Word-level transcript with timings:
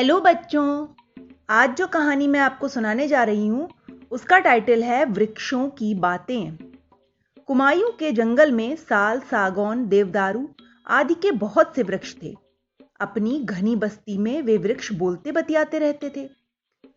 Hello 0.00 0.20
बच्चों, 0.20 0.86
आज 1.50 1.76
जो 1.76 1.86
कहानी 1.86 2.26
मैं 2.26 2.40
आपको 2.40 2.68
सुनाने 2.68 3.08
जा 3.08 3.24
रही 3.24 3.46
हूँ, 3.46 3.68
उसका 4.10 4.38
टाइटल 4.38 4.82
है 4.82 5.04
वृक्षों 5.04 5.68
की 5.68 5.94
बातें। 5.94 6.56
कुमायूं 7.46 7.90
के 7.90 8.12
जंगल 8.12 8.52
में 8.52 8.76
साल 8.76 9.20
सागौन, 9.20 9.88
देवदारू 9.88 10.48
आदि 10.86 11.14
के 11.14 11.30
बहुत 11.30 11.74
से 11.76 11.82
वृक्ष 11.82 12.14
थे। 12.22 12.34
अपनी 13.00 13.38
घनी 13.44 13.76
बस्ती 13.76 14.18
में 14.18 14.42
वे 14.42 14.56
वृक्ष 14.58 14.92
बोलते 14.92 15.32
बतियाते 15.32 15.78
रहते 15.78 16.12
थे। 16.16 16.28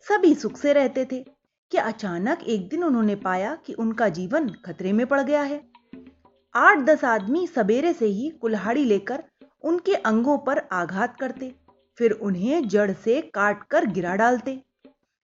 सभी 0.07 0.35
सुख 0.35 0.57
से 0.57 0.73
रहते 0.73 1.05
थे 1.05 1.25
कि 1.71 1.77
अचानक 1.77 2.43
एक 2.43 2.69
दिन 2.69 2.83
उन्होंने 2.83 3.15
पाया 3.15 3.57
कि 3.65 3.73
उनका 3.73 4.09
जीवन 4.09 4.49
खतरे 4.65 4.93
में 4.93 5.05
पड़ 5.07 5.21
गया 5.21 5.41
है। 5.41 5.63
आठ 6.55 6.77
दस 6.77 7.03
आदमी 7.03 7.47
सवेरे 7.47 7.93
से 7.93 8.05
ही 8.05 8.29
कुल्हाड़ी 8.29 8.85
लेकर 8.85 9.23
उनके 9.63 9.93
अंगों 9.93 10.37
पर 10.37 10.57
आघात 10.71 11.19
करते। 11.19 11.62
फिर 11.97 12.11
उन्हें 12.11 12.67
जड़ 12.67 12.91
से 12.91 13.21
काट 13.21 13.63
कर 13.63 13.85
गिरा 13.85 14.15
डालते। 14.15 14.61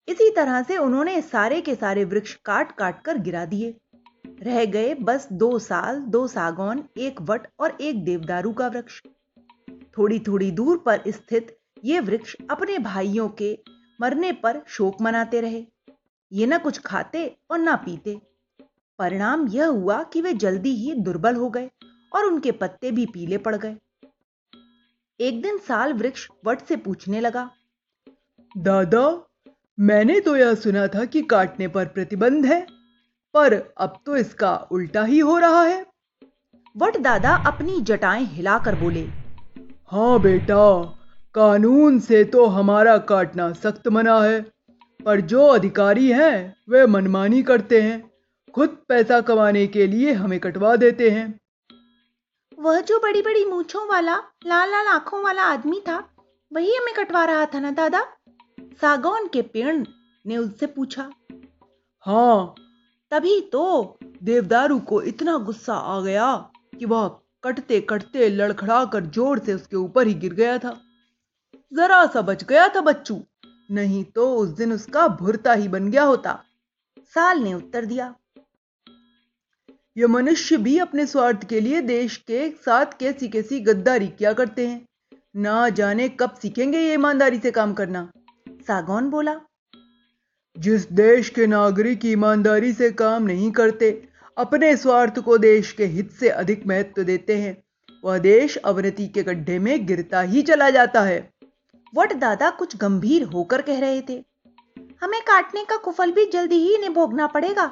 इसी 0.09 0.31
तरह 0.31 0.63
से 0.63 0.77
उन्होंने 0.77 1.21
सारे 1.23 1.61
के 1.61 1.75
सारे 1.75 2.05
वृक्ष 2.05 2.35
काट 2.35 2.73
काट 2.73 3.03
कर 3.03 3.19
गिरा 3.19 3.45
दिए। 3.45 3.75
रह 4.43 4.65
गए 4.65 4.95
बस 4.95 5.29
दो 5.33 5.59
साल, 5.59 6.01
दो 6.01 6.27
सागौन, 6.27 6.85
एक 6.97 7.21
वट 7.23 7.47
और 7.61 7.77
एक 7.81 8.05
देवदारू 8.05 8.53
का 8.53 8.69
वृक्ष। 8.69 9.03
थोड़ी 9.99 10.19
थोड़ी 10.19 10.51
दूर 10.51 10.79
पर 10.79 11.03
स्थित 11.09 11.57
ये 11.85 12.01
वृक्ष 12.01 12.37
अपने 12.51 12.79
भाइयों 12.79 13.29
के 13.29 13.59
मरने 14.01 14.33
पर 14.33 14.61
शोक 14.67 15.01
मनाते 15.01 15.41
रहे। 15.41 15.65
ये 16.33 16.47
ना 16.47 16.59
कुछ 16.59 16.79
खाते 16.79 17.37
और 17.51 17.59
ना 17.59 17.77
पीते। 17.77 18.21
परिणाम 18.99 19.47
यह 19.49 19.67
हुआ 19.67 20.03
कि 20.03 20.21
वे 20.21 20.33
जल्दी 20.33 20.71
ही 20.71 20.95
दुर्बल 20.95 21.37
हो 21.37 21.51
गए 21.51 21.71
और 22.13 22.25
उनके 22.25 22.53
पत्ते 22.53 22.91
भी 22.91 23.07
पीले 23.07 23.39
पड़ 23.39 23.57
गए। 23.57 23.77
एक 25.21 25.41
दिन 25.43 25.59
साल 25.59 25.93
वृक्ष 25.93 26.27
वट 26.47 26.61
से 26.61 26.77
पूछने 26.77 27.21
लगा। 27.21 27.49
दादा 28.55 29.05
मैंने 29.79 30.19
तो 30.21 30.37
यह 30.37 30.55
सुना 30.55 30.87
था 30.87 31.05
कि 31.05 31.23
काटने 31.23 31.69
पर 31.69 31.87
प्रतिबंध 31.87 32.47
है 32.47 32.61
पर 33.35 33.55
अब 33.79 33.99
तो 34.07 34.17
इसका 34.17 34.55
उल्टा 34.73 35.05
ही 35.05 35.19
हो 35.19 35.39
रहा 35.39 35.63
है। 35.63 35.85
वट 36.77 36.97
दादा 36.97 37.35
अपनी 37.47 37.81
जटाएँ 37.81 38.25
हिलाकर 38.25 38.75
बोले 38.75 39.07
हाँ 39.91 40.21
बेटा 40.21 40.69
कानून 41.35 41.99
से 42.01 42.23
तो 42.25 42.47
हमारा 42.47 42.97
काटना 43.09 43.53
सख्त 43.55 43.89
मना 43.89 44.21
है 44.21 44.41
पर 45.01 45.21
जो 45.23 45.47
अधिकारी 45.47 46.11
हैं 46.13 46.55
वे 46.69 46.87
मनमानी 46.87 47.43
करते 47.43 47.81
हैं 47.83 47.99
खुद 48.55 48.77
पैसा 48.89 49.21
कमाने 49.21 49.67
के 49.67 49.87
लिए 49.87 50.13
हमें 50.13 50.39
कटवा 50.41 50.77
देते 50.77 51.11
हैं। 51.11 51.29
वह 52.59 52.81
जो 52.81 52.99
बड़ी 52.99 53.23
बड़ी 53.23 53.45
मूछों 53.45 53.87
वाला 53.89 54.17
लाल 54.47 54.71
लाल 54.71 54.87
आँखों 54.87 55.23
वाला 55.23 55.43
आदमी 55.43 55.81
था 55.81 55.97
वही 56.53 56.75
हमें 56.77 56.95
कटवा 56.95 57.25
रहा 57.25 57.45
था 57.47 57.61
ना 57.61 57.71
दादा? 57.71 58.01
सागौन 58.81 59.27
के 59.27 59.43
पेड़ 59.43 59.77
ने 60.25 60.37
उससे 60.37 60.67
पूछा। 60.67 61.11
हाँ। 62.07 62.55
तभी 63.13 63.41
तो 63.41 63.99
देवदारू 64.23 64.79
को 64.81 65.03
इतना 65.03 65.37
गुस्सा 65.39 65.75
आ 65.75 66.01
गया 66.01 66.35
कि 66.79 66.85
वह 66.85 67.09
कटते 67.45 67.81
कटते 67.81 68.29
लड़खड़ा 68.29 68.85
कर 68.85 69.05
ज़ोर 69.07 69.39
से 69.39 69.55
उसके 69.55 69.77
ऊपर 69.77 70.07
ही 70.07 70.15
गिर 70.15 70.35
गया 70.35 70.59
था। 70.59 70.77
जरा 71.73 72.05
सा 72.07 72.23
बच 72.23 72.45
गया 72.45 72.69
था 72.69 72.81
बच्चू 72.81 73.21
नहीं 73.71 74.05
तो 74.05 74.35
उस 74.35 74.49
दिन 74.49 74.73
उसका 74.73 75.07
भुरता 75.09 75.53
ही 75.53 75.69
बन 75.69 75.91
गया 75.91 76.03
होता। 76.03 76.39
साल 77.15 77.39
ने 77.39 77.55
उत्तर 77.55 77.85
दिया। 77.85 78.15
ये 79.97 80.07
मनुष्य 80.07 80.57
भी 80.57 80.77
अपने 80.79 81.05
स्वार्थ 81.07 81.45
के 81.49 81.61
लिए 81.61 81.81
देश 81.81 82.17
के 82.17 82.49
साथ 82.65 82.87
कैसी 83.01 83.29
कैसी 83.29 83.61
गद्दारी 83.61 84.07
किया 84.09 84.33
करते 84.33 84.67
हैं। 84.67 84.87
ना 85.37 85.69
जाने 85.69 86.09
कब 86.11 86.35
सीखेंगे 86.43 86.79
ये 86.79 86.95
ईमानदारी 86.95 87.39
से 87.39 87.51
काम 87.51 87.73
करना। 87.75 88.03
सागौन 88.69 89.09
बोला, 89.11 89.35
जिस 90.57 90.91
देश 90.93 91.29
के 91.29 91.47
नागरिक 91.47 92.05
ईमानदारी 92.07 92.73
से 92.73 92.91
काम 92.93 93.23
नहीं 93.23 93.51
करते, 93.51 93.91
अपने 94.37 94.77
स्वार्थ 94.77 95.19
को 95.19 95.39
देश 95.39 95.73
के 95.73 95.87
हित 95.87 96.11
से 96.11 96.29
अधिक 96.29 96.67
महत्व 96.67 97.03
देते 97.03 97.37
हैं। 97.37 97.57
वह 98.05 98.19
देश 98.19 98.57
अवनति 98.57 99.07
के 99.07 99.23
गड्ढे 99.23 99.59
में 99.59 99.87
गिरता 99.87 100.21
ही 100.23 100.43
चला 100.43 100.71
जाता 100.71 101.03
है। 101.03 101.19
वट 101.93 102.13
दादा 102.17 102.51
कुछ 102.51 102.77
गंभीर 102.77 103.23
होकर 103.25 103.63
कह 103.63 103.81
रहे 103.81 104.01
थे, 104.01 104.23
हमें 105.03 105.21
काटने 105.23 105.65
का 105.65 105.77
कुफल 105.77 106.13
भी 106.13 106.31
जल्दी 106.31 106.57
ही 106.59 106.75
इन्हें 106.75 106.95
भोगना 106.95 107.27
पड़ेगा। 107.29 107.67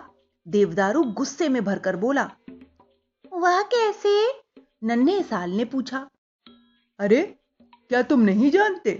देवदारू 0.48 1.02
गुस्से 1.02 1.48
में 1.48 1.64
भरकर 1.64 1.96
बोला, 1.96 2.30
वह 3.32 3.62
कैसे? 3.62 4.42
नन्हे 4.84 5.22
साल 5.22 5.50
ने 5.50 5.64
पूछा, 5.64 6.08
अरे, 6.98 7.22
क्या 7.88 8.02
तुम 8.02 8.20
नहीं 8.20 8.50
जानते 8.50 8.92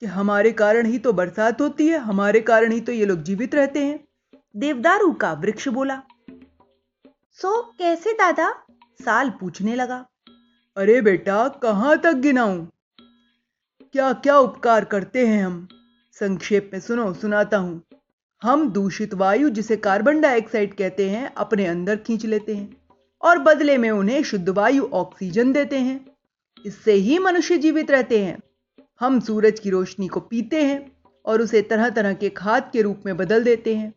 कि 0.00 0.06
हमारे 0.06 0.52
कारण 0.52 0.86
ही 0.86 0.98
तो 0.98 1.12
बरसात 1.12 1.60
होती 1.60 1.88
है, 1.88 1.98
हमारे 1.98 2.40
कारण 2.40 2.72
ही 2.72 2.80
तो 2.80 2.92
ये 2.92 3.06
लोग 3.06 3.22
जीवित 3.22 3.54
रहते 3.54 3.84
हैं? 3.84 4.08
देवदारू 4.56 5.12
का 5.12 5.32
वृक्ष 5.32 5.68
बोला, 5.68 6.02
सो 7.32 7.62
कैसे 7.62 8.12
दादा? 8.12 8.50
साल 9.04 9.30
पूछने 9.30 9.74
लगा, 9.74 10.06
अरे 10.76 11.00
बेटा, 11.00 11.48
कहाँ 11.48 11.98
तक 11.98 12.12
गिनाऊं? 12.12 12.66
क्या 13.92 14.12
क्या 14.12 14.38
उपकार 14.38 14.84
करते 14.84 15.26
हैं 15.26 15.46
हम? 15.46 15.68
संक्षेप 16.12 16.70
में 16.72 16.80
सुनो, 16.80 17.14
सुनाता 17.14 17.56
हूँ। 17.56 17.82
हम 18.42 18.68
दूषित 18.70 19.14
वायु, 19.14 19.48
जिसे 19.48 19.76
कार्बन 19.76 20.20
डाइऑक्साइड 20.20 20.74
कहते 20.74 21.10
हैं, 21.10 21.34
अपने 21.34 21.66
अंदर 21.66 21.96
खींच 21.96 22.26
लेते 22.26 22.54
हैं 22.54 22.76
और 23.22 23.38
बदले 23.38 23.78
में 23.78 23.90
उन्हें 23.90 24.22
शुद्ध 24.22 24.48
वायु 24.48 24.84
ऑक्सीजन 24.84 25.52
देते 25.52 25.78
हैं। 25.78 26.06
इससे 26.66 26.92
ही 26.92 27.18
मनुष्य 27.18 27.58
जीवित 27.58 27.90
रहते 27.90 28.24
हैं। 28.24 28.38
हम 29.00 29.20
सूरज 29.20 29.60
की 29.60 29.70
रोशनी 29.70 30.08
को 30.08 30.20
पीते 30.20 30.62
हैं 30.62 30.92
और 31.24 31.42
उसे 31.42 31.62
तरह 31.62 31.88
तरह 31.88 32.14
के 32.14 32.28
खाद 32.28 32.70
के 32.72 32.82
रूप 32.82 33.02
में 33.06 33.16
बदल 33.16 33.44
देते 33.44 33.76
हैं। 33.76 33.94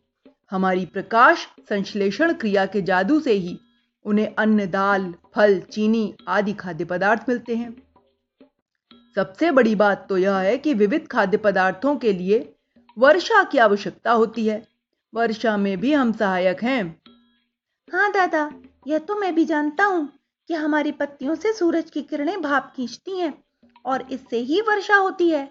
हमारी 0.50 0.86
प्रकाश 0.86 1.46
संश्लेषण 1.68 2.32
क्रिया 2.32 2.66
के 2.66 2.82
जादू 2.82 3.20
से 3.20 3.32
ही 3.32 3.58
उन्हें 4.04 4.34
अन्न, 4.38 4.70
दाल, 4.70 5.14
फल, 5.34 5.60
चीनी 5.60 6.14
आदि 6.28 6.52
खाद्य 6.52 6.84
पदार्थ 6.84 7.22
मिलते 7.28 7.54
हैं। 7.54 7.82
सबसे 9.14 9.50
बड़ी 9.50 9.74
बात 9.74 10.06
तो 10.08 10.18
यह 10.18 10.36
है 10.36 10.58
कि 10.58 10.74
विविध 10.74 11.06
खाद्य 11.06 11.36
पदार्थों 11.36 11.96
के 11.96 12.12
लिए 12.12 12.54
वर्षा 13.00 13.42
की 13.42 13.58
आवश्यकता 13.58 14.12
होती 14.12 14.46
है। 14.48 14.62
वर्षा 15.14 15.56
में 15.56 15.76
भी 15.80 15.92
हम 15.92 16.12
सहायक 16.12 16.62
हैं। 16.62 16.82
हाँ 17.92 18.10
दादा, 18.12 18.50
यह 18.86 18.98
तो 18.98 19.16
मैं 19.16 19.34
भी 19.34 19.44
जानता 19.44 19.84
हूँ 19.84 20.08
कि 20.48 20.54
हमारी 20.54 20.92
पत्तियों 20.92 21.34
से 21.34 21.52
सूरज 21.52 21.90
की 21.90 22.02
किरणें 22.02 22.40
भाप 22.42 22.72
खींचती 22.76 23.18
हैं 23.18 23.32
और 23.84 24.06
इससे 24.12 24.38
ही 24.40 24.60
वर्षा 24.60 24.96
होती 24.96 25.30
है। 25.30 25.44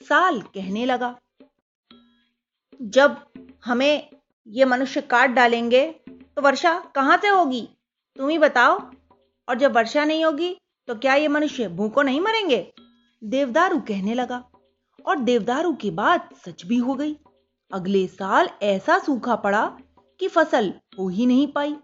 साल 0.00 0.40
कहने 0.54 0.84
लगा। 0.86 1.14
जब 2.80 3.16
हमें 3.64 4.10
ये 4.46 4.64
मनुष्य 4.64 5.00
काट 5.00 5.30
डालेंगे 5.30 5.86
तो 6.08 6.42
वर्षा 6.42 6.78
कहाँ 6.94 7.16
से 7.16 7.28
होगी? 7.28 7.68
तुम 8.16 8.28
ही 8.28 8.38
बताओ। 8.38 8.78
और 9.48 9.58
जब 9.58 9.76
वर्षा 9.76 10.04
नहीं 10.04 10.24
होगी 10.24 10.56
तो 10.88 10.94
क्या 10.94 11.14
ये 11.14 11.28
मनुष्य 11.28 11.68
भूखों 11.68 12.04
नहीं 12.04 12.20
मरेंगे? 12.20 12.66
देवदारू 13.22 13.78
कहने 13.78 14.14
लगा। 14.14 14.44
और 15.08 15.18
देवदारू 15.18 15.72
की 15.72 15.90
बात 15.92 16.28
सच 16.46 16.64
भी 16.66 16.76
हो 16.76 16.94
गई। 16.94 17.16
अगले 17.70 18.06
साल 18.06 18.48
ऐसा 18.62 18.98
सूखा 18.98 19.36
पड़ा 19.36 19.64
कि 20.20 20.28
फ़सल 20.28 20.72
हो 20.98 21.08
ही 21.08 21.26
नहीं 21.26 21.46
पाई। 21.52 21.76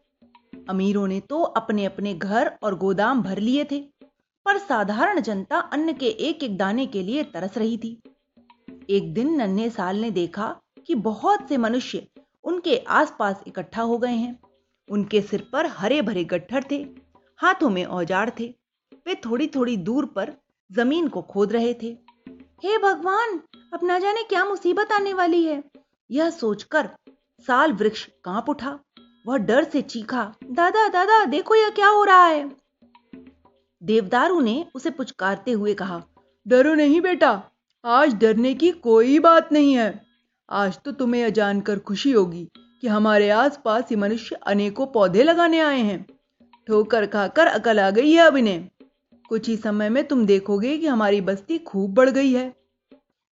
अमीरों 0.68 1.06
ने 1.08 1.20
तो 1.20 1.42
अपने 1.42 1.84
अपने 1.84 2.14
घर 2.14 2.50
और 2.62 2.74
गोदाम 2.78 3.22
भर 3.22 3.38
लिए 3.38 3.64
थे, 3.64 3.80
पर 4.46 4.58
साधारण 4.58 5.20
जनता 5.20 5.58
अन्न 5.58 5.92
के 5.92 6.08
एक 6.20 6.42
एक 6.42 6.56
दाने 6.58 6.86
के 6.86 7.02
लिए 7.02 7.22
तरस 7.24 7.58
रही 7.58 7.76
थी। 7.78 7.98
एक 8.90 9.12
दिन 9.14 9.34
नन्हे 9.34 9.68
साल 9.70 9.96
ने 9.96 10.10
देखा 10.10 10.54
कि 10.88 10.94
बहुत 10.94 11.48
से 11.48 11.56
मनुष्य 11.56 12.06
उनके 12.44 12.76
आसपास 12.92 13.42
इकट्ठा 13.46 13.82
हो 13.82 13.98
गए 13.98 14.14
हैं। 14.14 14.38
उनके 14.88 15.20
सिर 15.22 15.48
पर 15.52 15.66
हरे 15.68 16.00
भरे 16.02 16.24
गट्ठर 16.24 16.64
थे, 16.70 16.76
हाथों 17.40 17.70
में 17.70 17.84
औज़ार 17.84 18.32
थे। 18.40 18.54
वे 19.06 19.14
थोड़ी 19.24 19.46
थोड़ी 19.46 19.76
दूर 19.78 20.06
पर 20.06 20.32
ज़मीन 20.70 21.08
को 21.08 21.22
खोद 21.22 21.52
रहे 21.52 21.74
थे। 21.74 21.96
हे 22.64 22.78
भगवान 22.78 23.40
अब 23.74 23.80
ना 23.82 23.98
जाने 23.98 24.22
क्या 24.22 24.44
मुसीबत 24.44 24.92
आने 24.92 25.12
वाली 25.12 25.44
है? 25.44 25.64
यह 26.10 26.30
सोचकर 26.30 26.88
साल 27.40 27.72
वृक्ष 27.72 28.08
काँप 28.24 28.48
उठा, 28.48 28.78
वह 29.26 29.36
डर 29.36 29.64
से 29.64 29.82
चीखा, 29.82 30.34
दादा 30.44 30.88
दादा, 30.88 31.24
देखो 31.24 31.54
यह 31.54 31.70
क्या 31.70 31.88
हो 31.88 32.04
रहा 32.04 32.26
है? 32.26 32.56
देवदारू 33.82 34.40
ने 34.40 34.66
उसे 34.74 34.90
पुचकारते 34.90 35.50
हुए 35.50 35.74
कहा, 35.74 36.02
डरो 36.46 36.74
नहीं 36.74 37.00
बेटा, 37.00 37.42
आज 37.84 38.14
डरने 38.14 38.54
की 38.54 38.70
कोई 38.70 39.18
बात 39.18 39.52
नहीं 39.52 39.74
है। 39.74 40.02
आज 40.50 40.78
तो 40.84 40.92
तुम्हें 40.92 41.22
यह 41.22 41.28
जानकर 41.28 41.78
खुशी 41.78 42.12
होगी 42.12 42.48
कि 42.80 42.86
हमारे 42.86 43.30
आसपास 43.30 43.84
ही 43.90 43.96
मनुष्य 43.96 44.36
अनेकों 44.36 44.86
पौधे 44.86 45.22
लगाने 45.22 45.60
आए 45.60 45.80
हैं। 45.80 46.06
ठोकर 46.66 47.06
खाकर 47.06 47.46
अकल 47.46 47.80
आ 47.80 47.90
गई 47.90 48.12
है 48.12 48.22
अब 48.22 48.36
इन्हें। 48.36 48.70
कुछ 49.30 49.48
ही 49.48 49.56
समय 49.56 49.88
में 49.88 50.02
तुम 50.08 50.24
देखोगे 50.26 50.76
कि 50.78 50.86
हमारी 50.86 51.20
बस्ती 51.20 51.58
खूब 51.58 51.94
बढ़ 51.94 52.10
गई 52.10 52.32
है। 52.32 52.52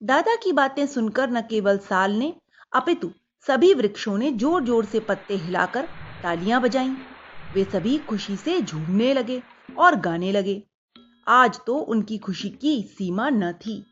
दादा 0.01 0.35
की 0.35 0.51
बातें 0.51 0.85
सुनकर 0.87 1.29
न 1.29 1.41
केवल 1.41 1.77
साल 1.79 2.11
ने, 2.11 2.33
अपितु 2.73 3.11
सभी 3.45 3.73
वृक्षों 3.73 4.17
ने 4.17 4.31
ज़ोर 4.31 4.63
ज़ोर 4.63 4.85
से 4.85 4.99
पत्ते 4.99 5.35
हिलाकर 5.35 5.85
तालियाँ 6.23 6.61
बजाईं। 6.61 6.95
वे 7.55 7.63
सभी 7.63 7.97
खुशी 7.99 8.35
से 8.37 8.59
झूमने 8.61 9.13
लगे 9.13 9.41
और 9.77 9.95
गाने 9.95 10.31
लगे। 10.31 10.61
आज 11.27 11.59
तो 11.67 11.75
उनकी 11.75 12.17
खुशी 12.17 12.49
की 12.51 12.81
सीमा 12.89 13.29
न 13.29 13.51
थी। 13.55 13.83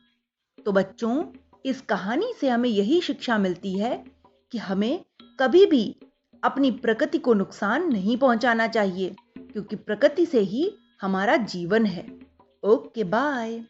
तो 0.66 0.72
बच्चों, 0.72 1.24
इस 1.64 1.80
कहानी 1.80 2.32
से 2.40 2.48
हमें 2.48 2.68
यही 2.68 3.00
शिक्षा 3.00 3.38
मिलती 3.38 3.78
है 3.78 4.04
कि 4.52 4.58
हमें 4.58 5.04
कभी 5.38 5.64
भी 5.66 5.96
अपनी 6.42 6.70
प्रकृति 6.70 7.18
को 7.18 7.34
नुकसान 7.34 7.90
नहीं 7.92 8.16
पहुंचाना 8.16 8.66
चाहिए, 8.68 9.14
क्योंकि 9.36 9.76
प्रकृति 9.76 10.26
से 10.26 10.40
ही 10.40 10.70
हमारा 11.00 11.36
जीवन 11.36 11.86
है। 11.86 12.20
Okay 12.64 13.04
bye. 13.04 13.64